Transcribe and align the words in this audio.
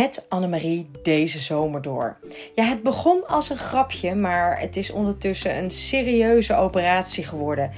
met 0.00 0.26
Annemarie 0.28 0.90
deze 1.02 1.38
zomer 1.38 1.82
door. 1.82 2.16
Ja, 2.54 2.64
het 2.64 2.82
begon 2.82 3.26
als 3.26 3.50
een 3.50 3.56
grapje, 3.56 4.14
maar 4.14 4.60
het 4.60 4.76
is 4.76 4.90
ondertussen 4.90 5.56
een 5.56 5.70
serieuze 5.70 6.54
operatie 6.54 7.24
geworden. 7.24 7.70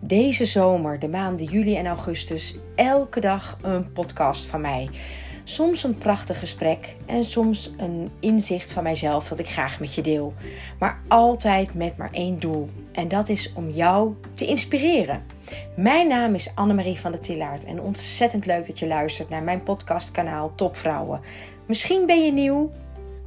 Deze 0.00 0.44
zomer, 0.44 0.98
de 0.98 1.08
maanden 1.08 1.46
juli 1.46 1.76
en 1.76 1.86
augustus, 1.86 2.56
elke 2.74 3.20
dag 3.20 3.58
een 3.62 3.92
podcast 3.92 4.44
van 4.44 4.60
mij. 4.60 4.88
Soms 5.44 5.84
een 5.84 5.98
prachtig 5.98 6.38
gesprek 6.38 6.94
en 7.06 7.24
soms 7.24 7.72
een 7.76 8.10
inzicht 8.20 8.72
van 8.72 8.82
mijzelf 8.82 9.28
dat 9.28 9.38
ik 9.38 9.48
graag 9.48 9.80
met 9.80 9.94
je 9.94 10.02
deel. 10.02 10.34
Maar 10.78 11.00
altijd 11.08 11.74
met 11.74 11.96
maar 11.96 12.12
één 12.12 12.40
doel. 12.40 12.68
En 12.92 13.08
dat 13.08 13.28
is 13.28 13.52
om 13.54 13.70
jou 13.70 14.14
te 14.34 14.46
inspireren. 14.46 15.22
Mijn 15.76 16.08
naam 16.08 16.34
is 16.34 16.52
Annemarie 16.54 17.00
van 17.00 17.12
der 17.12 17.20
Tillaert 17.20 17.64
en 17.64 17.80
ontzettend 17.80 18.46
leuk 18.46 18.66
dat 18.66 18.78
je 18.78 18.86
luistert 18.86 19.28
naar 19.28 19.42
mijn 19.42 19.62
podcastkanaal 19.62 20.52
Topvrouwen. 20.54 21.20
Misschien 21.66 22.06
ben 22.06 22.24
je 22.24 22.32
nieuw, 22.32 22.72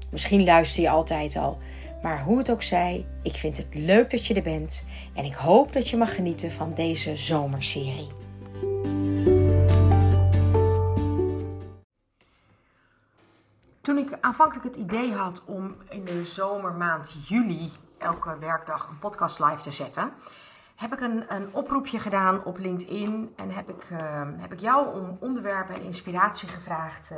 misschien 0.09 0.43
luister 0.43 0.83
je 0.83 0.89
altijd 0.89 1.35
al. 1.35 1.57
Maar 2.01 2.23
hoe 2.23 2.37
het 2.37 2.51
ook 2.51 2.63
zij, 2.63 3.05
ik 3.23 3.35
vind 3.35 3.57
het 3.57 3.67
leuk 3.75 4.09
dat 4.09 4.25
je 4.25 4.33
er 4.33 4.41
bent 4.41 4.85
en 5.15 5.25
ik 5.25 5.33
hoop 5.33 5.73
dat 5.73 5.89
je 5.89 5.97
mag 5.97 6.15
genieten 6.15 6.51
van 6.51 6.73
deze 6.73 7.15
zomerserie. 7.15 8.07
Toen 13.81 13.97
ik 13.97 14.17
aanvankelijk 14.21 14.65
het 14.65 14.75
idee 14.75 15.13
had 15.13 15.45
om 15.45 15.75
in 15.89 16.05
de 16.05 16.25
zomermaand 16.25 17.15
juli 17.27 17.71
elke 17.97 18.39
werkdag 18.39 18.87
een 18.89 18.99
podcast 18.99 19.39
live 19.39 19.61
te 19.61 19.71
zetten, 19.71 20.11
heb 20.75 20.93
ik 20.93 21.01
een, 21.01 21.23
een 21.27 21.47
oproepje 21.53 21.99
gedaan 21.99 22.43
op 22.43 22.57
LinkedIn 22.57 23.33
en 23.35 23.49
heb 23.49 23.69
ik, 23.69 23.89
uh, 23.91 23.99
heb 24.37 24.53
ik 24.53 24.59
jou 24.59 24.99
om 24.99 25.17
onderwerpen 25.19 25.75
en 25.75 25.81
inspiratie 25.81 26.47
gevraagd 26.47 27.11
uh, 27.11 27.17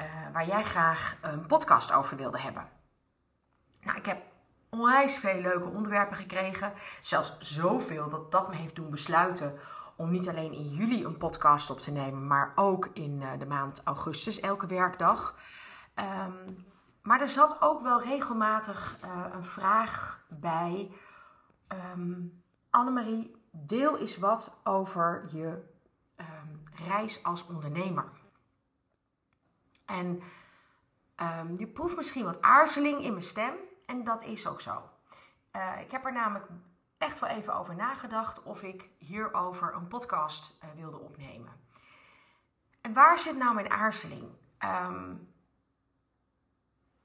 uh, 0.00 0.32
waar 0.32 0.46
jij 0.46 0.64
graag 0.64 1.16
een 1.20 1.46
podcast 1.46 1.92
over 1.92 2.16
wilde 2.16 2.40
hebben. 2.40 2.68
Nou, 3.82 3.98
ik 3.98 4.06
heb 4.06 4.22
onwijs 4.68 5.18
veel 5.18 5.40
leuke 5.40 5.68
onderwerpen 5.68 6.16
gekregen, 6.16 6.72
zelfs 7.00 7.38
zoveel 7.38 8.08
dat 8.08 8.32
dat 8.32 8.48
me 8.48 8.54
heeft 8.54 8.76
doen 8.76 8.90
besluiten 8.90 9.58
om 9.96 10.10
niet 10.10 10.28
alleen 10.28 10.52
in 10.52 10.68
juli 10.68 11.04
een 11.04 11.16
podcast 11.16 11.70
op 11.70 11.80
te 11.80 11.90
nemen, 11.90 12.26
maar 12.26 12.52
ook 12.54 12.88
in 12.92 13.22
de 13.38 13.46
maand 13.46 13.82
augustus 13.84 14.40
elke 14.40 14.66
werkdag. 14.66 15.36
Um, 15.94 16.66
maar 17.02 17.20
er 17.20 17.28
zat 17.28 17.56
ook 17.60 17.82
wel 17.82 18.02
regelmatig 18.02 18.96
een 19.32 19.44
vraag 19.44 20.24
bij. 20.28 20.90
Um, 21.92 22.42
Annemarie, 22.70 23.36
deel 23.50 23.98
eens 23.98 24.18
wat 24.18 24.56
over 24.64 25.24
je 25.28 25.62
um, 26.16 26.62
reis 26.88 27.22
als 27.22 27.46
ondernemer. 27.46 28.04
En 29.84 30.22
um, 31.20 31.58
je 31.58 31.66
proeft 31.66 31.96
misschien 31.96 32.24
wat 32.24 32.42
aarzeling 32.42 33.04
in 33.04 33.10
mijn 33.10 33.24
stem. 33.24 33.54
En 33.86 34.04
dat 34.04 34.22
is 34.22 34.46
ook 34.46 34.60
zo. 34.60 34.82
Uh, 35.56 35.80
ik 35.80 35.90
heb 35.90 36.04
er 36.04 36.12
namelijk 36.12 36.46
echt 36.98 37.18
wel 37.18 37.30
even 37.30 37.54
over 37.54 37.74
nagedacht 37.74 38.42
of 38.42 38.62
ik 38.62 38.88
hierover 38.98 39.74
een 39.74 39.88
podcast 39.88 40.58
uh, 40.64 40.70
wilde 40.76 40.98
opnemen. 40.98 41.52
En 42.80 42.92
waar 42.92 43.18
zit 43.18 43.36
nou 43.36 43.54
mijn 43.54 43.70
aarzeling? 43.70 44.28
Um, 44.64 45.32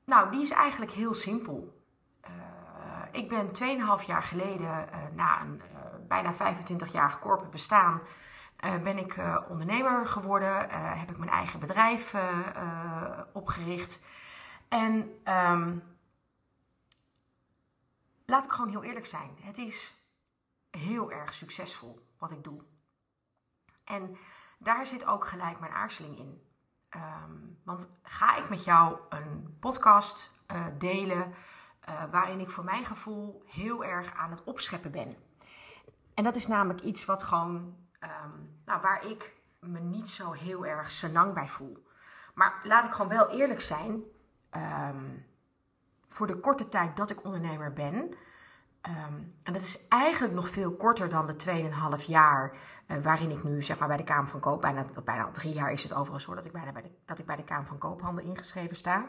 nou, 0.06 0.32
die 0.32 0.42
is 0.42 0.52
eigenlijk 0.52 0.92
heel 0.92 1.14
simpel. 1.14 1.84
Uh, 2.26 2.30
ik 3.12 3.30
ben 3.30 3.48
2,5 4.02 4.06
jaar 4.06 4.24
geleden, 4.24 4.90
na 5.14 5.42
een 5.42 5.62
bijna 6.08 6.34
25-jarig 6.34 7.20
corporate 7.20 7.52
bestaan, 7.52 8.02
ben 8.60 8.98
ik 8.98 9.16
ondernemer 9.48 10.08
geworden. 10.08 10.70
heb 11.00 11.10
ik 11.10 11.18
mijn 11.18 11.32
eigen 11.32 11.60
bedrijf 11.60 12.16
opgericht. 13.34 14.04
En 14.67 15.20
um, 15.52 15.83
laat 18.26 18.45
ik 18.45 18.52
gewoon 18.52 18.70
heel 18.70 18.83
eerlijk 18.83 19.06
zijn. 19.06 19.38
Het 19.42 19.58
is 19.58 20.04
heel 20.72 21.11
erg 21.11 21.33
succesvol 21.33 22.08
wat 22.17 22.32
ik 22.32 22.44
doe. 22.44 22.61
En 23.86 24.17
daar 24.58 24.86
zit 24.86 25.06
ook 25.06 25.28
gelijk 25.28 25.60
mijn 25.60 25.72
aarzeling 25.72 26.17
in. 26.17 26.42
Um, 26.95 27.60
want 27.64 27.88
ga 28.02 28.36
ik 28.38 28.50
met 28.50 28.64
jou 28.64 29.00
een 29.10 29.58
podcast 29.60 30.32
delen 30.78 31.33
waarin 32.12 32.39
ik 32.39 32.50
voor 32.50 32.64
mijn 32.64 32.86
gevoel 32.86 33.44
heel 33.45 33.86
erg 33.86 34.14
aan 34.14 34.32
het 34.32 34.44
opscheppen 34.44 34.92
ben. 34.92 35.16
En 36.14 36.23
dat 36.23 36.36
is 36.36 36.48
namelijk 36.48 36.82
iets 36.82 37.06
wat 37.06 37.23
gewoon, 37.23 37.88
um, 37.99 38.61
nou, 38.65 38.82
waar 38.82 39.05
ik 39.05 39.37
me 39.60 39.80
niet 39.80 40.10
zo 40.10 40.32
heel 40.32 40.65
erg 40.65 40.92
senang 40.92 41.33
bij 41.33 41.48
voel. 41.48 41.87
Maar 42.33 42.60
laat 42.64 42.86
ik 42.86 42.92
gewoon 42.92 43.11
wel 43.11 43.30
eerlijk 43.30 43.61
zijn. 43.61 44.04
Um, 44.52 45.26
voor 46.08 46.27
de 46.27 46.39
korte 46.39 46.70
tijd 46.70 46.98
dat 46.98 47.09
ik 47.09 47.23
ondernemer 47.23 47.73
ben, 47.73 47.95
um, 48.82 49.36
en 49.43 49.54
dat 49.54 49.61
is 49.61 49.88
eigenlijk 49.88 50.33
nog 50.33 50.49
veel 50.49 50.76
korter 50.76 51.09
dan 51.09 51.27
de 51.27 51.70
2,5 51.99 52.05
jaar 52.05 52.58
uh, 52.88 52.98
waarin 53.04 53.32
ik 53.32 53.43
nu 53.43 53.64
zeg 53.64 53.80
maar 53.80 53.88
bij 53.88 53.98
de 53.98 54.04
Kamer 54.04 54.27
van 54.27 54.39
Koop, 54.39 54.61
bijna, 54.61 54.86
bijna 55.04 55.32
drie 55.32 55.54
jaar 55.54 55.71
is 55.71 55.83
het 55.83 55.93
overigens 55.93 56.26
hoor 56.26 56.36
dat 56.36 56.45
ik, 56.45 56.52
bijna 56.52 56.71
bij 56.71 56.82
de, 56.82 56.92
dat 57.05 57.20
ik 57.20 57.26
bij 57.26 57.36
de 57.36 57.43
Kamer 57.43 57.67
van 57.67 57.77
Koophandel 57.77 58.26
ingeschreven 58.26 58.76
sta. 58.76 59.05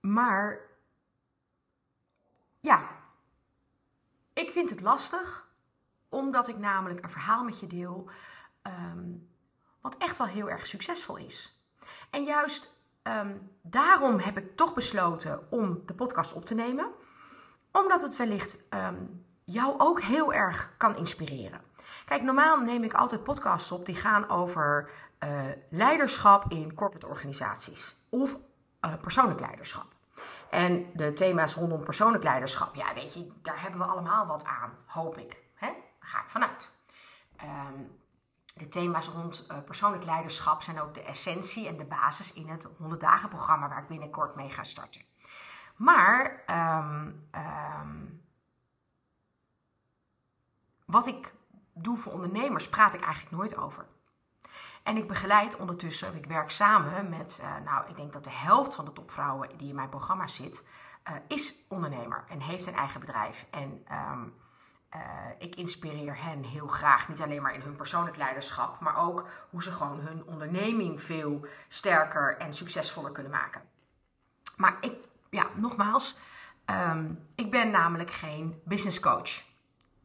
Maar 0.00 0.60
ja, 2.60 2.97
ik 4.38 4.50
vind 4.50 4.70
het 4.70 4.80
lastig, 4.80 5.48
omdat 6.08 6.48
ik 6.48 6.58
namelijk 6.58 7.02
een 7.02 7.10
verhaal 7.10 7.44
met 7.44 7.60
je 7.60 7.66
deel, 7.66 8.10
um, 8.62 9.28
wat 9.80 9.96
echt 9.96 10.16
wel 10.16 10.26
heel 10.26 10.50
erg 10.50 10.66
succesvol 10.66 11.16
is. 11.16 11.62
En 12.10 12.24
juist 12.24 12.74
um, 13.02 13.50
daarom 13.62 14.18
heb 14.18 14.38
ik 14.38 14.56
toch 14.56 14.74
besloten 14.74 15.50
om 15.50 15.82
de 15.86 15.94
podcast 15.94 16.32
op 16.32 16.44
te 16.44 16.54
nemen, 16.54 16.86
omdat 17.72 18.02
het 18.02 18.16
wellicht 18.16 18.56
jou 19.44 19.74
ook 19.78 20.00
heel 20.00 20.32
erg 20.32 20.74
kan 20.76 20.96
inspireren. 20.96 21.60
Kijk, 22.04 22.22
normaal 22.22 22.60
neem 22.60 22.84
ik 22.84 22.94
altijd 22.94 23.22
podcasts 23.22 23.72
op 23.72 23.86
die 23.86 23.94
gaan 23.94 24.28
over 24.28 24.90
uh, 25.24 25.40
leiderschap 25.70 26.52
in 26.52 26.74
corporate 26.74 27.06
organisaties 27.06 27.96
of 28.08 28.38
uh, 28.84 28.94
persoonlijk 29.00 29.40
leiderschap. 29.40 29.97
En 30.50 30.90
de 30.94 31.12
thema's 31.12 31.54
rondom 31.54 31.84
persoonlijk 31.84 32.24
leiderschap, 32.24 32.74
ja, 32.74 32.94
weet 32.94 33.14
je, 33.14 33.32
daar 33.42 33.62
hebben 33.62 33.80
we 33.80 33.86
allemaal 33.86 34.26
wat 34.26 34.44
aan, 34.44 34.78
hoop 34.86 35.18
ik. 35.18 35.42
Hè? 35.54 35.66
Daar 35.66 36.08
ga 36.08 36.22
ik 36.22 36.30
vanuit. 36.30 36.72
Um, 37.42 37.98
de 38.54 38.68
thema's 38.68 39.06
rond 39.06 39.46
uh, 39.50 39.58
persoonlijk 39.64 40.04
leiderschap 40.04 40.62
zijn 40.62 40.80
ook 40.80 40.94
de 40.94 41.02
essentie 41.02 41.68
en 41.68 41.76
de 41.76 41.84
basis 41.84 42.32
in 42.32 42.48
het 42.48 42.68
100 42.78 43.00
dagen 43.00 43.28
programma 43.28 43.68
waar 43.68 43.82
ik 43.82 43.88
binnenkort 43.88 44.34
mee 44.34 44.50
ga 44.50 44.62
starten. 44.62 45.02
Maar 45.76 46.42
um, 46.46 47.28
um, 47.34 48.22
wat 50.84 51.06
ik 51.06 51.32
doe 51.74 51.96
voor 51.96 52.12
ondernemers, 52.12 52.68
praat 52.68 52.94
ik 52.94 53.00
eigenlijk 53.00 53.36
nooit 53.36 53.56
over. 53.56 53.86
En 54.82 54.96
ik 54.96 55.08
begeleid 55.08 55.56
ondertussen, 55.56 56.16
ik 56.16 56.26
werk 56.26 56.50
samen 56.50 57.08
met, 57.08 57.40
uh, 57.42 57.64
nou, 57.64 57.88
ik 57.88 57.96
denk 57.96 58.12
dat 58.12 58.24
de 58.24 58.30
helft 58.30 58.74
van 58.74 58.84
de 58.84 58.92
topvrouwen 58.92 59.58
die 59.58 59.68
in 59.68 59.74
mijn 59.74 59.88
programma 59.88 60.26
zit, 60.26 60.64
uh, 61.08 61.14
is 61.28 61.54
ondernemer 61.68 62.24
en 62.28 62.40
heeft 62.40 62.66
een 62.66 62.74
eigen 62.74 63.00
bedrijf. 63.00 63.46
En 63.50 63.86
um, 63.92 64.34
uh, 64.94 65.00
ik 65.38 65.54
inspireer 65.54 66.22
hen 66.22 66.42
heel 66.42 66.66
graag, 66.66 67.08
niet 67.08 67.22
alleen 67.22 67.42
maar 67.42 67.54
in 67.54 67.60
hun 67.60 67.76
persoonlijk 67.76 68.16
leiderschap, 68.16 68.80
maar 68.80 68.96
ook 68.96 69.28
hoe 69.50 69.62
ze 69.62 69.72
gewoon 69.72 70.00
hun 70.00 70.24
onderneming 70.24 71.02
veel 71.02 71.46
sterker 71.68 72.36
en 72.36 72.54
succesvoller 72.54 73.12
kunnen 73.12 73.32
maken. 73.32 73.62
Maar 74.56 74.76
ik, 74.80 74.94
ja, 75.30 75.46
nogmaals, 75.54 76.18
um, 76.90 77.26
ik 77.34 77.50
ben 77.50 77.70
namelijk 77.70 78.10
geen 78.10 78.60
business 78.64 79.00
coach. 79.00 79.42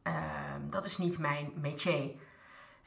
Um, 0.03 0.69
dat 0.69 0.85
is 0.85 0.97
niet 0.97 1.17
mijn 1.17 1.51
métier. 1.55 2.11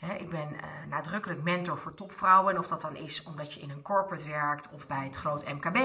Ik 0.00 0.30
ben 0.30 0.52
uh, 0.52 0.60
nadrukkelijk 0.88 1.42
mentor 1.42 1.78
voor 1.78 1.94
topvrouwen. 1.94 2.54
En 2.54 2.58
of 2.58 2.66
dat 2.66 2.80
dan 2.80 2.96
is 2.96 3.22
omdat 3.22 3.54
je 3.54 3.60
in 3.60 3.70
een 3.70 3.82
corporate 3.82 4.26
werkt 4.26 4.68
of 4.70 4.86
bij 4.86 5.04
het 5.04 5.16
groot 5.16 5.52
MKB. 5.52 5.78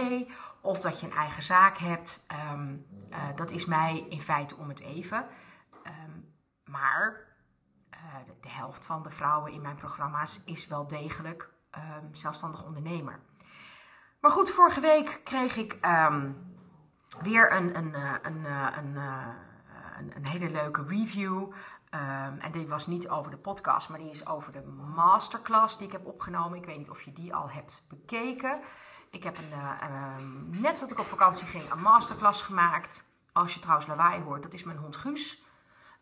Of 0.62 0.80
dat 0.80 1.00
je 1.00 1.06
een 1.06 1.14
eigen 1.14 1.44
zaak 1.44 1.78
hebt. 1.78 2.26
Um, 2.52 2.86
uh, 3.10 3.18
dat 3.36 3.52
is 3.52 3.66
mij 3.66 4.06
in 4.10 4.22
feite 4.22 4.56
om 4.56 4.70
het 4.70 4.80
even. 4.80 5.28
Um, 5.84 6.34
maar 6.66 7.30
uh, 7.94 8.00
de, 8.42 8.50
helft 8.50 8.86
van 8.86 9.04
de 9.04 9.10
vrouwen 9.10 9.52
in 9.52 9.62
mijn 9.62 9.76
programma's 9.76 10.42
is 10.46 10.68
wel 10.68 10.88
degelijk 10.88 11.50
um, 11.76 12.16
zelfstandig 12.16 12.66
ondernemer. 12.66 13.20
Maar 14.20 14.32
goed, 14.32 14.50
vorige 14.50 14.80
week 14.80 15.22
kreeg 15.24 15.58
ik 15.58 15.78
weer 17.22 17.54
een, 17.54 17.78
een, 17.78 17.96
een, 18.24 18.96
een 20.16 20.30
hele 20.30 20.50
leuke 20.50 20.84
review 20.88 21.52
Um, 21.94 22.40
en 22.40 22.52
die 22.52 22.68
was 22.68 22.88
niet 22.88 23.10
over 23.10 23.32
de 23.32 23.38
podcast, 23.38 23.90
maar 23.90 24.00
die 24.00 24.10
is 24.10 24.28
over 24.28 24.52
de 24.52 24.62
masterclass 24.96 25.78
die 25.78 25.88
ik 25.88 25.92
heb 25.92 26.06
opgenomen. 26.06 26.58
Ik 26.58 26.66
weet 26.66 26.78
niet 26.78 26.90
of 26.90 27.02
je 27.02 27.14
die 27.14 27.36
al 27.36 27.50
hebt 27.50 27.86
bekeken. 27.90 28.60
Ik 29.10 29.24
heb 29.24 29.38
een, 29.38 29.52
uh, 29.52 30.18
um, 30.18 30.48
net 30.50 30.80
wat 30.80 30.92
ik 30.92 31.00
op 31.00 31.06
vakantie 31.06 31.48
ging, 31.48 31.72
een 31.72 31.82
masterclass 31.82 32.42
gemaakt. 32.42 33.06
Als 33.32 33.54
je 33.54 33.60
trouwens 33.60 33.88
lawaai 33.88 34.22
hoort, 34.22 34.44
dat 34.44 34.54
is 34.54 34.64
mijn 34.64 34.78
hond 34.78 34.96
Guus. 34.96 35.44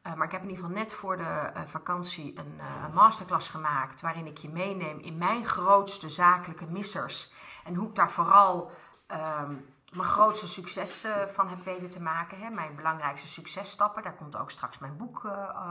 maar 0.02 0.26
ik 0.26 0.32
heb 0.32 0.42
in 0.42 0.50
ieder 0.50 0.64
geval 0.64 0.80
net 0.80 0.94
voor 0.94 1.18
de 1.18 1.52
vakantie 1.66 2.40
een 2.40 2.62
masterclass 2.94 3.50
gemaakt. 3.50 4.02
Waarin 4.02 4.26
ik 4.26 4.38
je 4.38 4.50
meeneem 4.50 5.00
in 5.00 5.18
mijn 5.18 5.46
grootste 5.46 6.10
zakelijke 6.10 6.66
missers. 6.66 7.34
En 7.64 7.76
hoe 7.76 7.88
ik 7.88 7.96
daar 7.96 8.12
vooral 8.12 8.72
ehm, 9.08 9.56
mijn 9.94 10.08
grootste 10.08 10.48
succes 10.48 11.08
van 11.28 11.48
heb 11.50 11.64
weten 11.64 11.90
te 11.90 12.02
maken. 12.02 12.40
Hè? 12.40 12.50
Mijn 12.50 12.76
belangrijkste 12.76 13.28
successtappen. 13.28 14.04
Daar 14.04 14.16
komt 14.16 14.36
ook 14.36 14.52
straks 14.52 14.78
mijn 14.78 14.98
boek 14.98 15.26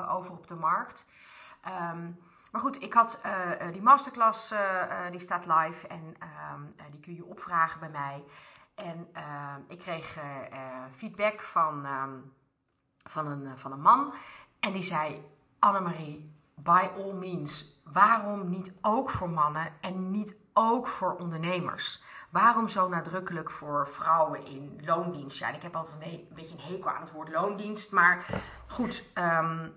over 0.09 0.32
op 0.32 0.47
de 0.47 0.55
markt. 0.55 1.09
Um, 1.93 2.19
maar 2.53 2.61
goed, 2.61 2.82
ik 2.82 2.93
had 2.93 3.23
uh, 3.26 3.73
die 3.73 3.82
masterclass, 3.82 4.55
die 5.11 5.20
staat 5.20 5.47
live 5.47 5.87
en 5.87 6.15
ehm, 6.19 6.91
die 6.91 7.00
kun 7.00 7.15
je 7.15 7.25
opvragen 7.25 7.81
bij 7.81 7.88
mij. 7.88 8.25
En 8.75 9.09
ehm, 9.12 9.61
ik 9.69 9.79
kreeg 9.79 10.19
feedback 10.97 11.41
van, 11.41 11.87
van, 13.05 13.26
een, 13.26 13.59
van 13.59 13.73
een 13.73 13.81
man 13.81 14.15
en 14.61 14.73
die 14.73 14.82
zei: 14.82 15.25
Annemarie, 15.59 16.35
by 16.55 16.88
all 16.97 17.12
means, 17.12 17.81
waarom 17.85 18.49
niet 18.49 18.73
ook 18.82 19.11
voor 19.11 19.31
mannen 19.31 19.73
en 19.81 20.11
niet 20.11 20.37
ook 20.53 20.87
voor 20.87 21.17
ondernemers? 21.17 22.03
Waarom 22.30 22.69
zo 22.69 22.88
nadrukkelijk 22.88 23.50
voor 23.50 23.88
vrouwen 23.88 24.46
in 24.46 24.80
loondienst? 24.84 25.38
Ja, 25.38 25.48
ik 25.48 25.62
heb 25.62 25.76
altijd 25.76 26.02
een, 26.02 26.28
beetje 26.34 26.54
een 26.54 26.72
hekel 26.72 26.90
aan 26.90 27.00
het 27.00 27.12
woord 27.12 27.28
loondienst, 27.28 27.92
maar 27.92 28.26
goed. 28.66 29.04
Um, 29.14 29.75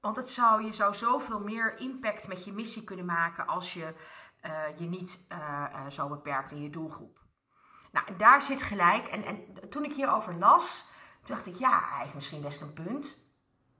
want 0.00 0.16
het 0.16 0.28
zou, 0.28 0.64
je 0.64 0.72
zou 0.72 0.94
zoveel 0.94 1.40
meer 1.40 1.78
impact 1.78 2.28
met 2.28 2.44
je 2.44 2.52
missie 2.52 2.84
kunnen 2.84 3.04
maken 3.04 3.46
als 3.46 3.74
je 3.74 3.94
uh, 4.46 4.78
je 4.78 4.86
niet 4.86 5.26
uh, 5.32 5.86
zo 5.88 6.08
beperkt 6.08 6.52
in 6.52 6.62
je 6.62 6.70
doelgroep. 6.70 7.18
Nou, 7.92 8.16
daar 8.16 8.42
zit 8.42 8.62
gelijk. 8.62 9.06
En, 9.06 9.24
en 9.24 9.68
toen 9.70 9.84
ik 9.84 9.94
hierover 9.94 10.34
las, 10.34 10.92
dacht 11.24 11.46
ik, 11.46 11.54
ja, 11.54 11.82
hij 11.90 12.02
heeft 12.02 12.14
misschien 12.14 12.42
best 12.42 12.60
een 12.60 12.72
punt. 12.72 13.18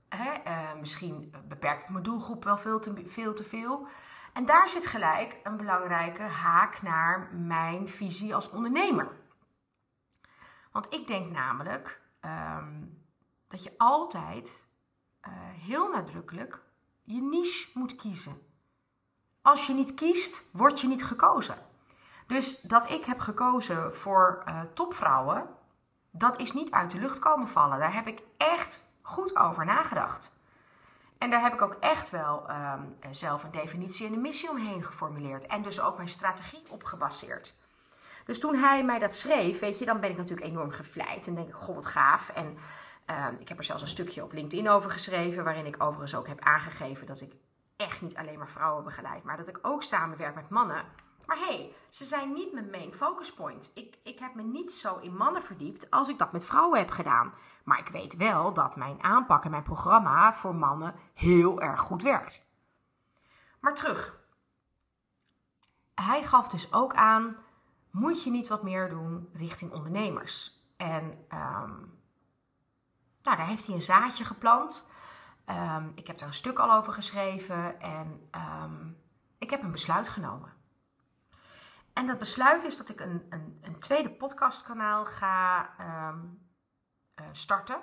Hè? 0.09 0.33
Uh, 0.47 0.79
misschien 0.79 1.35
beperk 1.47 1.81
ik 1.81 1.89
mijn 1.89 2.03
doelgroep 2.03 2.43
wel 2.43 2.57
veel 2.57 2.79
te, 2.79 3.01
veel 3.05 3.33
te 3.33 3.43
veel. 3.43 3.87
En 4.33 4.45
daar 4.45 4.69
zit 4.69 4.87
gelijk 4.87 5.39
een 5.43 5.57
belangrijke 5.57 6.21
haak 6.21 6.81
naar 6.81 7.29
mijn 7.33 7.89
visie 7.89 8.35
als 8.35 8.49
ondernemer. 8.49 9.07
Want 10.71 10.93
ik 10.93 11.07
denk 11.07 11.31
namelijk 11.31 12.01
um, 12.21 13.05
dat 13.47 13.63
je 13.63 13.73
altijd 13.77 14.63
uh, 15.27 15.33
heel 15.65 15.89
nadrukkelijk 15.89 16.61
je 17.03 17.21
niche 17.21 17.69
moet 17.73 17.95
kiezen. 17.95 18.41
Als 19.41 19.67
je 19.67 19.73
niet 19.73 19.93
kiest, 19.93 20.49
word 20.53 20.81
je 20.81 20.87
niet 20.87 21.03
gekozen. 21.03 21.57
Dus 22.27 22.61
dat 22.61 22.89
ik 22.89 23.05
heb 23.05 23.19
gekozen 23.19 23.95
voor 23.95 24.43
uh, 24.47 24.61
topvrouwen, 24.73 25.49
dat 26.11 26.39
is 26.39 26.53
niet 26.53 26.71
uit 26.71 26.91
de 26.91 26.99
lucht 26.99 27.19
komen 27.19 27.49
vallen. 27.49 27.79
Daar 27.79 27.93
heb 27.93 28.07
ik 28.07 28.21
echt 28.37 28.79
goed 29.01 29.35
over 29.35 29.65
nagedacht. 29.65 30.35
En 31.21 31.29
daar 31.29 31.41
heb 31.41 31.53
ik 31.53 31.61
ook 31.61 31.75
echt 31.79 32.09
wel 32.09 32.49
um, 32.49 33.13
zelf 33.13 33.43
een 33.43 33.51
definitie 33.51 34.07
en 34.07 34.13
een 34.13 34.21
missie 34.21 34.49
omheen 34.49 34.83
geformuleerd. 34.83 35.45
En 35.45 35.61
dus 35.61 35.81
ook 35.81 35.97
mijn 35.97 36.09
strategie 36.09 36.63
op 36.69 36.83
gebaseerd. 36.83 37.59
Dus 38.25 38.39
toen 38.39 38.55
hij 38.55 38.83
mij 38.83 38.99
dat 38.99 39.13
schreef, 39.13 39.59
weet 39.59 39.79
je, 39.79 39.85
dan 39.85 39.99
ben 39.99 40.09
ik 40.09 40.17
natuurlijk 40.17 40.47
enorm 40.47 40.71
gevleid. 40.71 41.27
En 41.27 41.35
denk 41.35 41.47
ik, 41.47 41.53
goh, 41.53 41.75
wat 41.75 41.85
gaaf. 41.85 42.29
En 42.29 42.57
Ehm, 43.11 43.35
ik 43.39 43.47
heb 43.47 43.57
er 43.57 43.63
zelfs 43.63 43.81
een 43.81 43.87
stukje 43.87 44.23
op 44.23 44.33
LinkedIn 44.33 44.69
over 44.69 44.91
geschreven, 44.91 45.43
waarin 45.43 45.65
ik 45.65 45.83
overigens 45.83 46.15
ook 46.15 46.27
heb 46.27 46.39
aangegeven 46.39 47.07
dat 47.07 47.21
ik 47.21 47.33
echt 47.75 48.01
niet 48.01 48.15
alleen 48.15 48.37
maar 48.37 48.49
vrouwen 48.49 48.83
begeleid, 48.83 49.23
maar 49.23 49.37
dat 49.37 49.47
ik 49.47 49.59
ook 49.61 49.83
samenwerk 49.83 50.35
met 50.35 50.49
mannen. 50.49 50.85
Maar 51.25 51.37
hey, 51.37 51.73
ze 51.89 52.05
zijn 52.05 52.33
niet 52.33 52.53
mijn 52.53 52.69
main 52.69 52.93
focus 52.93 53.33
point. 53.33 53.71
Ik, 53.73 53.97
ik 54.03 54.19
heb 54.19 54.35
me 54.35 54.43
niet 54.43 54.73
zo 54.73 54.97
in 54.97 55.15
mannen 55.15 55.43
verdiept 55.43 55.91
als 55.91 56.09
ik 56.09 56.17
dat 56.17 56.31
met 56.31 56.45
vrouwen 56.45 56.79
heb 56.79 56.89
gedaan. 56.89 57.33
Maar 57.63 57.79
ik 57.79 57.87
weet 57.87 58.15
wel 58.15 58.53
dat 58.53 58.75
mijn 58.75 59.03
aanpak 59.03 59.43
en 59.43 59.51
mijn 59.51 59.63
programma 59.63 60.33
voor 60.33 60.55
mannen 60.55 60.95
heel 61.13 61.61
erg 61.61 61.79
goed 61.79 62.01
werkt. 62.01 62.45
Maar 63.59 63.75
terug. 63.75 64.19
Hij 65.95 66.23
gaf 66.23 66.49
dus 66.49 66.73
ook 66.73 66.93
aan: 66.93 67.35
moet 67.91 68.23
je 68.23 68.31
niet 68.31 68.47
wat 68.47 68.63
meer 68.63 68.89
doen 68.89 69.29
richting 69.33 69.71
ondernemers? 69.71 70.59
En 70.77 71.03
um, 71.29 71.99
nou, 73.21 73.37
daar 73.37 73.47
heeft 73.47 73.65
hij 73.65 73.75
een 73.75 73.81
zaadje 73.81 74.25
geplant. 74.25 74.91
Ehm, 75.45 75.89
ik 75.95 76.07
heb 76.07 76.17
daar 76.17 76.27
een 76.27 76.33
stuk 76.33 76.59
al 76.59 76.71
over 76.71 76.93
geschreven 76.93 77.79
en 77.81 78.29
um, 78.63 78.97
ik 79.37 79.49
heb 79.49 79.63
een 79.63 79.71
besluit 79.71 80.09
genomen. 80.09 80.53
En 81.93 82.07
dat 82.07 82.17
besluit 82.17 82.63
is 82.63 82.77
dat 82.77 82.89
ik 82.89 82.99
een, 82.99 83.25
een, 83.29 83.59
een 83.61 83.79
tweede 83.79 84.09
podcastkanaal 84.09 85.05
ga 85.05 85.69
starten. 87.35 87.81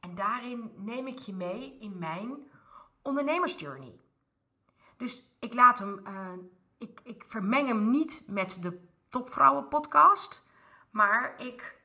En 0.00 0.14
daarin 0.14 0.72
neem 0.76 1.06
ik 1.06 1.18
je 1.18 1.32
mee 1.32 1.78
in 1.80 1.98
mijn 1.98 2.50
ondernemersjourney. 3.02 4.00
Dus 4.96 5.22
ik 5.38 5.54
laat 5.54 5.78
hem, 5.78 6.00
uh, 6.06 6.32
ik, 6.78 7.00
ik 7.02 7.24
vermeng 7.26 7.68
hem 7.68 7.90
niet 7.90 8.22
met 8.26 8.62
de 8.62 8.92
Topvrouwen 9.08 9.68
podcast, 9.68 10.46
maar 10.90 11.40
ik 11.40 11.82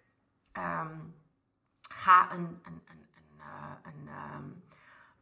ga 1.89 2.31
een, 2.31 2.61
een, 2.63 2.81
een, 2.85 3.07
een, 3.83 4.07
ehm, 4.07 4.43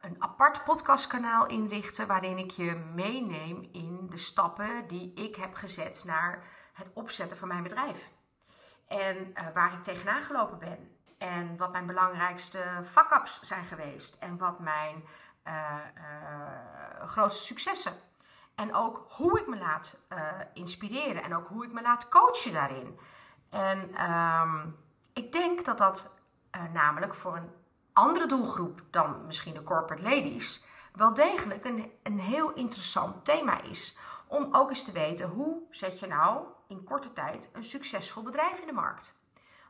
een 0.00 0.22
apart 0.22 0.64
podcastkanaal 0.64 1.46
inrichten 1.46 2.06
waarin 2.06 2.38
ik 2.38 2.50
je 2.50 2.74
meeneem 2.94 3.68
in 3.72 4.06
de 4.10 4.16
stappen 4.16 4.88
die 4.88 5.14
ik 5.14 5.36
heb 5.36 5.54
gezet 5.54 6.02
naar 6.04 6.44
het 6.72 6.90
opzetten 6.92 7.36
van 7.36 7.48
mijn 7.48 7.62
bedrijf. 7.62 8.10
En 8.86 9.32
waar 9.54 9.72
ik 9.72 9.82
tegenaan 9.82 10.22
gelopen 10.22 10.58
ben. 10.58 10.97
En 11.18 11.56
wat 11.56 11.72
mijn 11.72 11.86
belangrijkste 11.86 12.64
fuck-ups 12.84 13.42
zijn 13.42 13.64
geweest. 13.64 14.14
En 14.14 14.38
wat 14.38 14.58
mijn 14.58 15.04
uh, 15.46 15.52
uh, 15.96 17.08
grootste 17.08 17.44
successen. 17.44 17.92
En 18.54 18.74
ook 18.74 19.06
hoe 19.08 19.40
ik 19.40 19.46
me 19.46 19.58
laat 19.58 19.98
inspireren. 20.52 21.22
En 21.22 21.36
ook 21.36 21.48
hoe 21.48 21.64
ik 21.64 21.72
me 21.72 21.82
laat 21.82 22.08
coachen 22.08 22.52
daarin. 22.52 22.98
En 23.50 24.10
um, 24.10 24.76
ik 25.12 25.32
denk 25.32 25.64
dat 25.64 25.78
dat 25.78 26.16
namelijk 26.72 27.14
voor 27.14 27.36
een 27.36 27.50
andere 27.92 28.26
doelgroep 28.26 28.82
dan 28.90 29.26
misschien 29.26 29.54
de 29.54 29.62
corporate 29.62 30.02
ladies, 30.02 30.64
wel 30.92 31.14
degelijk 31.14 31.64
een, 31.64 31.92
een 32.02 32.20
heel 32.20 32.52
interessant 32.52 33.24
thema 33.24 33.62
is. 33.62 33.98
Om 34.26 34.54
ook 34.54 34.68
eens 34.68 34.84
te 34.84 34.92
weten 34.92 35.28
hoe 35.28 35.62
zet 35.70 36.00
je 36.00 36.06
nou 36.06 36.46
in 36.68 36.84
korte 36.84 37.12
tijd 37.12 37.50
een 37.52 37.64
succesvol 37.64 38.22
bedrijf 38.22 38.60
in 38.60 38.66
de 38.66 38.72
markt. 38.72 39.18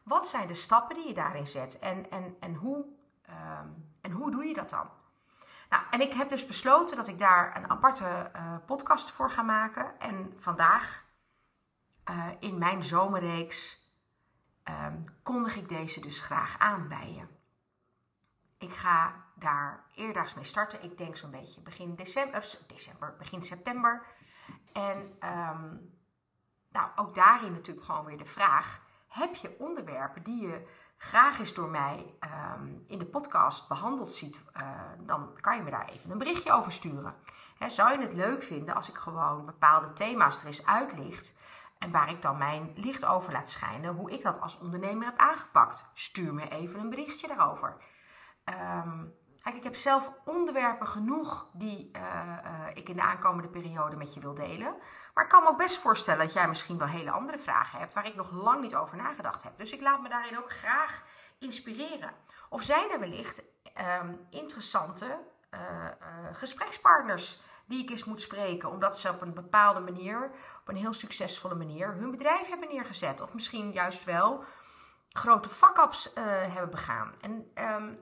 Wat 0.09 0.29
zijn 0.29 0.47
de 0.47 0.55
stappen 0.55 0.97
die 0.97 1.07
je 1.07 1.15
daarin 1.15 1.47
zet 1.47 1.79
en, 1.79 2.11
en, 2.11 2.37
en, 2.41 2.55
hoe, 2.55 2.87
um, 3.29 3.95
en 4.01 4.11
hoe 4.11 4.31
doe 4.31 4.45
je 4.45 4.55
dat 4.55 4.71
dan? 4.71 4.91
Nou, 5.69 5.83
en 5.91 6.01
ik 6.01 6.13
heb 6.13 6.29
dus 6.29 6.47
besloten 6.47 6.97
dat 6.97 7.09
ik 7.09 7.19
daar 7.19 7.57
een 7.57 7.71
aparte 7.71 8.31
uh, 8.37 8.57
podcast 8.67 9.11
voor 9.11 9.31
ga 9.31 9.43
maken. 9.43 10.01
En 10.01 10.35
vandaag 10.39 11.05
uh, 12.11 12.27
in 12.39 12.59
mijn 12.59 12.83
zomerreeks 12.83 13.87
um, 14.65 15.05
kondig 15.23 15.57
ik 15.57 15.69
deze 15.69 16.01
dus 16.01 16.21
graag 16.21 16.59
aan 16.59 16.89
bij 16.89 17.13
je. 17.13 17.27
Ik 18.59 18.75
ga 18.75 19.25
daar 19.35 19.85
eerdaags 19.95 20.35
mee 20.35 20.45
starten. 20.45 20.83
Ik 20.83 20.99
denk 20.99 21.17
zo'n 21.17 21.31
beetje 21.31 21.61
begin 21.61 21.95
december, 21.95 22.39
of 22.39 22.63
december, 22.67 23.15
begin 23.19 23.43
september. 23.43 24.07
En 24.73 24.99
um, 25.25 25.93
nou, 26.69 26.91
ook 26.97 27.15
daarin 27.15 27.53
natuurlijk 27.53 27.87
gewoon 27.87 28.05
weer 28.05 28.19
de 28.19 28.25
vraag: 28.25 28.81
heb 29.09 29.35
je 29.35 29.57
onderwerpen 29.59 30.23
die 30.23 30.47
je 30.47 30.69
graag 30.97 31.39
eens 31.39 31.55
door 31.55 31.69
mij 31.69 32.15
um, 32.57 32.85
in 32.87 32.99
de 32.99 33.07
podcast 33.07 33.69
behandeld 33.69 34.13
ziet? 34.13 34.41
Uh, 34.57 34.71
dan 34.99 35.39
kan 35.41 35.57
je 35.57 35.63
me 35.63 35.71
daar 35.71 35.89
even 35.89 36.11
een 36.11 36.19
berichtje 36.19 36.53
over 36.53 36.73
sturen. 36.73 37.15
Zou 37.67 37.93
je 37.93 37.99
het 37.99 38.13
leuk 38.13 38.43
vinden 38.43 38.75
als 38.75 38.89
ik 38.89 38.97
gewoon 38.97 39.47
bepaalde 39.47 39.93
thema's 39.93 40.41
er 40.41 40.47
eens 40.47 40.67
uitlicht? 40.67 41.41
En 41.79 41.91
waar 41.91 42.11
ik 42.11 42.23
dan 42.23 42.39
mijn 42.39 42.73
licht 42.75 43.07
over 43.07 43.33
laat 43.33 43.49
schijnen, 43.49 43.95
hoe 43.95 44.11
ik 44.11 44.23
dat 44.23 44.41
als 44.41 44.59
ondernemer 44.59 45.07
heb 45.07 45.19
aangepakt. 45.19 45.91
Stuur 45.95 46.35
me 46.35 46.49
even 46.49 46.81
een 46.81 46.91
berichtje 46.91 47.29
daarover. 47.29 47.77
Um, 48.45 49.15
kijk, 49.43 49.57
ik 49.57 49.63
heb 49.63 49.75
zelf 49.75 50.13
onderwerpen 50.25 50.87
genoeg 50.87 51.49
die 51.53 51.91
uh, 51.97 52.03
uh, 52.03 52.67
ik 52.75 52.89
in 52.89 52.97
de 52.97 53.03
aankomende 53.03 53.49
periode 53.49 53.97
met 53.97 54.15
je 54.15 54.21
wil 54.21 54.35
delen. 54.35 54.75
Maar 55.15 55.25
ik 55.25 55.31
kan 55.31 55.43
me 55.43 55.49
ook 55.49 55.59
best 55.59 55.79
voorstellen 55.79 56.25
dat 56.25 56.35
jij 56.35 56.49
misschien 56.49 56.79
wel 56.79 56.87
hele 56.87 57.11
andere 57.11 57.39
vragen 57.39 57.79
hebt 57.79 57.95
waar 57.95 58.07
ik 58.07 58.15
nog 58.15 58.31
lang 58.31 58.61
niet 58.61 58.75
over 58.75 58.97
nagedacht 58.97 59.43
heb. 59.43 59.59
Dus 59.59 59.73
ik 59.73 59.81
laat 59.81 60.03
me 60.03 60.09
daarin 60.09 60.39
ook 60.39 60.51
graag 60.51 61.03
inspireren. 61.39 62.13
Of 62.49 62.63
zijn 62.63 62.91
er 62.91 63.01
wellicht 63.01 63.43
um, 64.03 64.27
interessante 64.31 65.19
uh, 65.55 65.61
gesprekspartners 66.33 67.41
die 67.67 67.83
ik 67.83 67.91
eens 67.91 68.05
moet 68.05 68.21
spreken, 68.21 68.71
omdat 68.71 68.99
ze 68.99 69.11
op 69.11 69.21
een 69.21 69.35
bepaalde 69.35 69.81
manier, 69.81 70.31
op 70.61 70.69
een 70.69 70.77
heel 70.77 70.93
succesvolle 70.93 71.55
manier, 71.55 71.95
hun 71.95 72.11
bedrijf 72.11 72.49
hebben 72.49 72.69
neergezet. 72.69 73.21
Of 73.21 73.35
misschien 73.35 73.73
juist 73.73 74.05
wel 74.05 74.45
grote 75.09 75.49
fuck-ups 75.49 76.15
hebben 76.51 76.71
begaan. 76.71 77.15
En 77.21 77.53
um, 77.55 77.99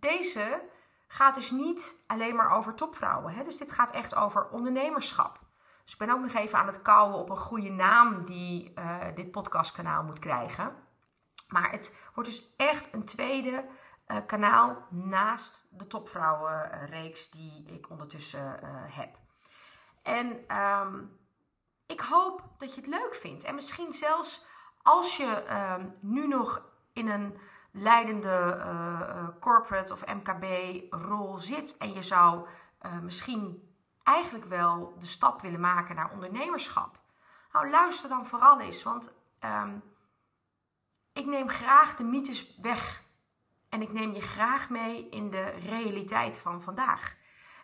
deze 0.00 0.62
gaat 1.06 1.34
dus 1.34 1.50
niet 1.50 2.02
alleen 2.06 2.36
maar 2.36 2.50
over 2.50 2.74
topvrouwen. 2.74 3.34
Hè? 3.34 3.44
Dus 3.44 3.56
dit 3.56 3.70
gaat 3.70 3.90
echt 3.90 4.14
over 4.14 4.48
ondernemerschap. 4.48 5.38
Dus 5.84 5.92
ik 5.92 5.98
ben 5.98 6.10
ook 6.10 6.20
nog 6.20 6.32
even 6.32 6.58
aan 6.58 6.66
het 6.66 6.82
kouwen 6.82 7.18
op 7.18 7.30
een 7.30 7.36
goede 7.36 7.70
naam 7.70 8.24
die 8.24 8.72
uh, 8.78 8.96
dit 9.14 9.30
podcastkanaal 9.30 10.02
moet 10.02 10.18
krijgen. 10.18 10.74
Maar 11.48 11.70
het 11.70 11.96
wordt 12.14 12.30
dus 12.30 12.54
echt 12.56 12.92
een 12.92 13.04
tweede 13.04 13.64
kanaal 14.26 14.86
naast 14.88 15.66
de 15.70 15.86
topvrouwenreeks 15.86 17.30
die 17.30 17.64
ik 17.66 17.90
ondertussen 17.90 18.60
heb. 18.90 19.18
En 20.02 20.48
ehm, 20.48 21.02
ik 21.86 22.00
hoop 22.00 22.42
dat 22.58 22.74
je 22.74 22.80
het 22.80 22.90
leuk 22.90 23.14
vindt. 23.14 23.44
En 23.44 23.54
misschien 23.54 23.92
zelfs 23.92 24.46
als 24.82 25.16
je 25.16 25.44
ehm, 25.48 25.86
nu 26.00 26.26
nog 26.26 26.62
in 26.92 27.08
een 27.08 27.38
leidende 27.72 28.56
uh, 28.58 29.28
corporate 29.40 29.92
of 29.92 30.06
MKB-rol 30.06 31.38
zit 31.38 31.76
en 31.76 31.92
je 31.92 32.02
zou 32.02 32.46
uh, 32.86 32.98
misschien 32.98 33.68
eigenlijk 34.02 34.44
wel 34.44 34.94
de 34.98 35.06
stap 35.06 35.40
willen 35.40 35.60
maken 35.60 35.94
naar 35.94 36.12
ondernemerschap. 36.12 37.00
Nou, 37.52 37.70
luister 37.70 38.08
dan 38.08 38.26
vooral 38.26 38.60
eens, 38.60 38.82
want 38.82 39.12
um, 39.40 39.82
ik 41.12 41.26
neem 41.26 41.48
graag 41.48 41.96
de 41.96 42.04
mythes 42.04 42.56
weg. 42.60 43.02
En 43.68 43.82
ik 43.82 43.92
neem 43.92 44.12
je 44.12 44.22
graag 44.22 44.70
mee 44.70 45.08
in 45.08 45.30
de 45.30 45.44
realiteit 45.44 46.38
van 46.38 46.62
vandaag. 46.62 47.16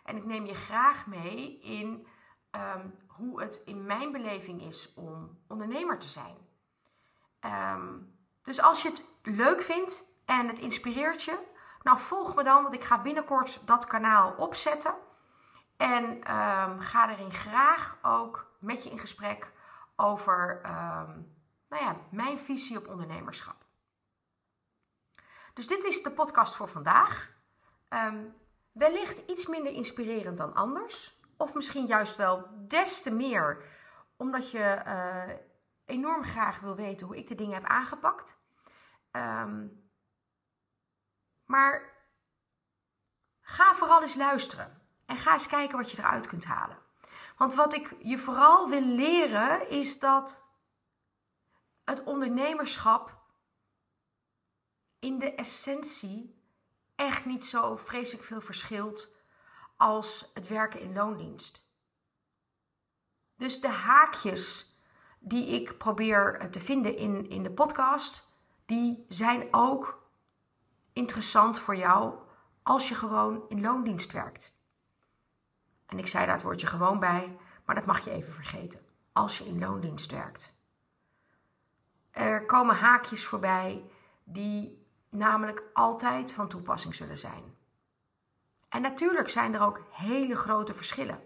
En 0.03 0.15
ik 0.15 0.25
neem 0.25 0.45
je 0.45 0.55
graag 0.55 1.07
mee 1.07 1.59
in 1.59 2.07
um, 2.51 2.97
hoe 3.07 3.41
het 3.41 3.61
in 3.65 3.85
mijn 3.85 4.11
beleving 4.11 4.61
is 4.61 4.93
om 4.93 5.39
ondernemer 5.47 5.99
te 5.99 6.07
zijn. 6.07 6.37
Um, 7.75 8.15
dus 8.43 8.61
als 8.61 8.81
je 8.81 8.89
het 8.89 9.03
leuk 9.27 9.61
vindt 9.61 10.03
en 10.25 10.47
het 10.47 10.59
inspireert 10.59 11.23
je, 11.23 11.37
nou 11.83 11.99
volg 11.99 12.35
me 12.35 12.43
dan, 12.43 12.61
want 12.61 12.73
ik 12.73 12.83
ga 12.83 13.01
binnenkort 13.01 13.67
dat 13.67 13.87
kanaal 13.87 14.33
opzetten. 14.37 14.93
En 15.77 16.05
um, 16.05 16.79
ga 16.79 17.09
erin 17.11 17.31
graag 17.31 17.97
ook 18.01 18.51
met 18.59 18.83
je 18.83 18.89
in 18.89 18.99
gesprek 18.99 19.51
over 19.95 20.59
nou 21.69 21.83
ja, 21.83 21.95
mijn 22.11 22.39
visie 22.39 22.77
op 22.77 22.87
ondernemerschap. 22.87 23.55
Dus 25.53 25.67
dit 25.67 25.83
is 25.83 26.03
de 26.03 26.11
podcast 26.11 26.55
voor 26.55 26.67
vandaag. 26.67 27.31
wellicht 28.71 29.17
iets 29.17 29.47
minder 29.47 29.73
inspirerend 29.73 30.37
dan 30.37 30.53
anders. 30.53 31.19
Of 31.37 31.53
misschien 31.53 31.85
juist 31.85 32.15
wel 32.15 32.47
des 32.67 33.01
te 33.01 33.11
meer, 33.11 33.63
omdat 34.17 34.51
je 34.51 34.81
uh, 34.87 35.35
enorm 35.85 36.23
graag 36.23 36.59
wil 36.59 36.75
weten 36.75 37.07
hoe 37.07 37.17
ik 37.17 37.27
de 37.27 37.35
dingen 37.35 37.53
heb 37.53 37.65
aangepakt. 37.65 38.36
Um, 39.11 39.89
maar 41.45 41.93
ga 43.41 43.75
vooral 43.75 44.01
eens 44.01 44.15
luisteren 44.15 44.81
en 45.05 45.17
ga 45.17 45.33
eens 45.33 45.47
kijken 45.47 45.77
wat 45.77 45.91
je 45.91 45.97
eruit 45.97 46.27
kunt 46.27 46.45
halen. 46.45 46.77
Want 47.37 47.53
wat 47.53 47.73
ik 47.73 47.95
je 47.99 48.17
vooral 48.17 48.69
wil 48.69 48.81
leren 48.81 49.69
is 49.69 49.99
dat 49.99 50.41
het 51.83 52.03
ondernemerschap 52.03 53.17
in 54.99 55.19
de 55.19 55.35
essentie 55.35 56.41
echt 56.95 57.25
niet 57.25 57.45
zo 57.45 57.75
vreselijk 57.75 58.23
veel 58.23 58.41
verschilt 58.41 59.15
als 59.77 60.31
het 60.33 60.47
werken 60.47 60.81
in 60.81 60.93
loondienst. 60.93 61.65
Dus 63.35 63.61
de 63.61 63.67
haakjes 63.67 64.75
die 65.19 65.47
ik 65.47 65.77
probeer 65.77 66.49
te 66.51 66.59
vinden 66.59 66.97
in, 66.97 67.29
in 67.29 67.43
de 67.43 67.51
podcast, 67.51 68.36
die 68.67 69.05
zijn 69.09 69.47
ook 69.51 70.07
interessant 70.93 71.59
voor 71.59 71.75
jou 71.75 72.13
als 72.63 72.89
je 72.89 72.95
gewoon 72.95 73.43
in 73.49 73.61
loondienst 73.61 74.11
werkt. 74.11 74.55
En 75.85 75.97
ik 75.99 76.07
zei 76.07 76.25
daar 76.25 76.35
het 76.35 76.43
woordje 76.43 76.67
gewoon 76.67 76.99
bij, 76.99 77.37
maar 77.65 77.75
dat 77.75 77.85
mag 77.85 78.05
je 78.05 78.11
even 78.11 78.33
vergeten. 78.33 78.79
Als 79.13 79.37
je 79.37 79.45
in 79.45 79.59
loondienst 79.59 80.11
werkt. 80.11 80.53
Er 82.11 82.45
komen 82.45 82.75
haakjes 82.75 83.25
voorbij 83.25 83.89
die 84.23 84.85
namelijk 85.09 85.63
altijd 85.73 86.31
van 86.31 86.47
toepassing 86.47 86.95
zullen 86.95 87.17
zijn. 87.17 87.55
En 88.69 88.81
natuurlijk 88.81 89.29
zijn 89.29 89.53
er 89.53 89.61
ook 89.61 89.85
hele 89.91 90.35
grote 90.35 90.73
verschillen. 90.73 91.21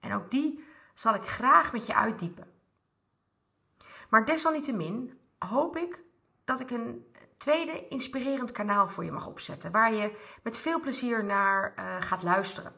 En 0.00 0.12
ook 0.12 0.30
die 0.30 0.64
zal 0.94 1.14
ik 1.14 1.24
graag 1.24 1.72
met 1.72 1.86
je 1.86 1.94
uitdiepen. 1.94 2.52
Maar 4.08 4.24
desalniettemin 4.24 5.20
hoop 5.38 5.76
ik 5.76 6.04
dat 6.46 6.60
ik 6.60 6.70
een 6.70 7.14
tweede 7.36 7.88
inspirerend 7.88 8.52
kanaal 8.52 8.88
voor 8.88 9.04
je 9.04 9.12
mag 9.12 9.26
opzetten, 9.26 9.70
waar 9.70 9.94
je 9.94 10.16
met 10.42 10.56
veel 10.56 10.80
plezier 10.80 11.24
naar 11.24 11.74
uh, 11.78 11.96
gaat 12.00 12.22
luisteren. 12.22 12.72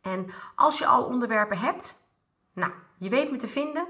En 0.00 0.30
als 0.54 0.78
je 0.78 0.86
al 0.86 1.04
onderwerpen 1.04 1.58
hebt, 1.58 2.00
nou, 2.52 2.72
je 2.98 3.08
weet 3.08 3.30
me 3.30 3.36
te 3.36 3.48
vinden. 3.48 3.86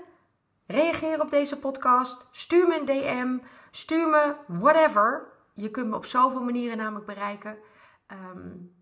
Reageer 0.67 1.21
op 1.21 1.31
deze 1.31 1.59
podcast, 1.59 2.29
stuur 2.31 2.69
me 2.69 2.81
een 2.81 2.87
DM, 2.87 3.39
stuur 3.71 4.09
me 4.09 4.37
whatever. 4.47 5.33
Je 5.55 5.71
kunt 5.71 5.89
me 5.89 5.97
op 5.97 6.05
zoveel 6.05 6.43
manieren 6.43 6.77
namelijk 6.77 7.07
bereiken. 7.07 7.59
Um, 8.07 8.77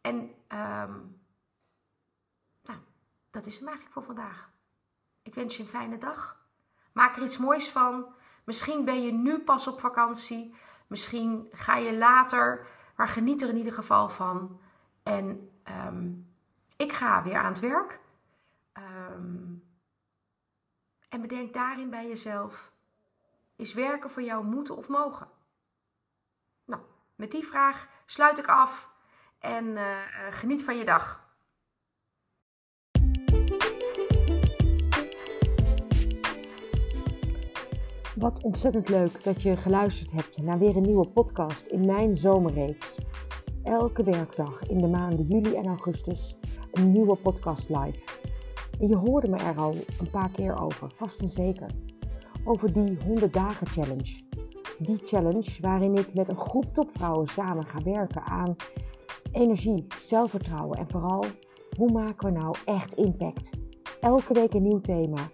en 0.00 0.16
um, 0.48 1.20
nou, 2.62 2.78
dat 3.30 3.46
is 3.46 3.54
het 3.54 3.64
eigenlijk 3.64 3.92
voor 3.92 4.04
vandaag. 4.04 4.50
Ik 5.22 5.34
wens 5.34 5.56
je 5.56 5.62
een 5.62 5.68
fijne 5.68 5.98
dag. 5.98 6.44
Maak 6.92 7.16
er 7.16 7.22
iets 7.22 7.38
moois 7.38 7.68
van. 7.68 8.14
Misschien 8.44 8.84
ben 8.84 9.02
je 9.02 9.12
nu 9.12 9.38
pas 9.38 9.66
op 9.66 9.80
vakantie. 9.80 10.56
Misschien 10.86 11.48
ga 11.52 11.76
je 11.76 11.96
later. 11.96 12.66
Maar 12.96 13.08
geniet 13.08 13.42
er 13.42 13.48
in 13.48 13.56
ieder 13.56 13.72
geval 13.72 14.08
van. 14.08 14.60
En 15.02 15.50
um, 15.86 16.34
ik 16.76 16.92
ga 16.92 17.22
weer 17.22 17.36
aan 17.36 17.52
het 17.52 17.60
werk. 17.60 18.00
Um, 18.78 19.64
en 21.08 21.20
bedenk 21.20 21.54
daarin 21.54 21.90
bij 21.90 22.08
jezelf: 22.08 22.72
is 23.56 23.74
werken 23.74 24.10
voor 24.10 24.22
jou 24.22 24.44
moeten 24.44 24.76
of 24.76 24.88
mogen? 24.88 25.28
Nou, 26.64 26.82
met 27.14 27.30
die 27.30 27.46
vraag 27.46 27.88
sluit 28.06 28.38
ik 28.38 28.46
af 28.46 28.90
en 29.38 29.64
uh, 29.66 29.98
geniet 30.30 30.64
van 30.64 30.76
je 30.76 30.84
dag. 30.84 31.29
Wat 38.20 38.42
ontzettend 38.42 38.88
leuk 38.88 39.24
dat 39.24 39.42
je 39.42 39.56
geluisterd 39.56 40.12
hebt 40.12 40.42
naar 40.42 40.58
weer 40.58 40.76
een 40.76 40.82
nieuwe 40.82 41.08
podcast 41.08 41.66
in 41.66 41.86
mijn 41.86 42.16
zomerreeks. 42.16 42.98
Elke 43.62 44.02
werkdag 44.02 44.62
in 44.62 44.78
de 44.78 44.86
maanden 44.86 45.26
juli 45.26 45.54
en 45.54 45.66
augustus 45.66 46.36
een 46.72 46.92
nieuwe 46.92 47.16
podcast 47.16 47.68
live. 47.68 47.98
En 48.80 48.88
je 48.88 48.96
hoorde 48.96 49.28
me 49.28 49.36
er 49.36 49.56
al 49.56 49.74
een 50.00 50.10
paar 50.10 50.30
keer 50.30 50.62
over, 50.62 50.90
vast 50.96 51.20
en 51.20 51.30
zeker. 51.30 51.70
Over 52.44 52.72
die 52.72 52.96
100 53.04 53.32
dagen 53.32 53.66
challenge. 53.66 54.22
Die 54.78 55.00
challenge 55.04 55.58
waarin 55.60 55.94
ik 55.94 56.14
met 56.14 56.28
een 56.28 56.40
groep 56.40 56.74
topvrouwen 56.74 57.28
samen 57.28 57.66
ga 57.66 57.82
werken 57.82 58.22
aan 58.22 58.56
energie, 59.32 59.86
zelfvertrouwen 60.02 60.78
en 60.78 60.90
vooral 60.90 61.24
hoe 61.76 61.92
maken 61.92 62.32
we 62.32 62.38
nou 62.38 62.54
echt 62.64 62.94
impact? 62.94 63.50
Elke 64.00 64.34
week 64.34 64.54
een 64.54 64.62
nieuw 64.62 64.80
thema, 64.80 65.30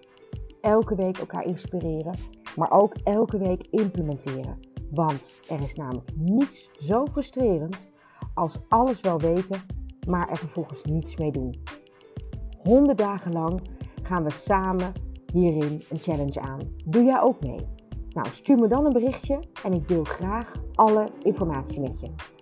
elke 0.60 0.94
week 0.94 1.18
elkaar 1.18 1.44
inspireren, 1.44 2.14
maar 2.56 2.70
ook 2.70 2.94
elke 3.04 3.38
week 3.38 3.66
implementeren. 3.70 4.58
Want 4.90 5.40
er 5.48 5.60
is 5.60 5.74
namelijk 5.74 6.10
niets 6.14 6.70
zo 6.78 7.06
frustrerend 7.06 7.88
als 8.34 8.58
alles 8.68 9.00
wel 9.00 9.18
weten, 9.18 9.60
maar 10.08 10.28
er 10.28 10.36
vervolgens 10.36 10.82
niets 10.82 11.16
mee 11.16 11.30
doen. 11.30 11.54
100 12.62 12.98
dagen 12.98 13.32
lang 13.32 13.60
gaan 14.02 14.24
we 14.24 14.30
samen 14.30 14.92
hierin 15.32 15.82
een 15.90 15.98
challenge 15.98 16.40
aan. 16.40 16.60
Doe 16.84 17.04
jij 17.04 17.20
ook 17.20 17.40
mee? 17.40 17.66
Nou, 18.10 18.28
stuur 18.28 18.58
me 18.58 18.68
dan 18.68 18.86
een 18.86 18.92
berichtje 18.92 19.40
en 19.64 19.72
ik 19.72 19.88
deel 19.88 20.04
graag 20.04 20.52
alle 20.74 21.08
informatie 21.22 21.80
met 21.80 22.00
je. 22.00 22.35